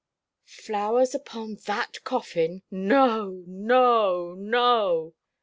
[0.47, 2.63] "Flowers upon that coffin?
[2.71, 5.13] No, no, no!"